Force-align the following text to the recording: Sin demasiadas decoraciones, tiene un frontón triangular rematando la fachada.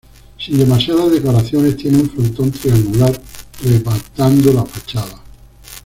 Sin 0.39 0.57
demasiadas 0.57 1.11
decoraciones, 1.11 1.77
tiene 1.77 1.97
un 1.99 2.09
frontón 2.09 2.49
triangular 2.51 3.13
rematando 3.63 4.51
la 4.51 4.65
fachada. 4.65 5.21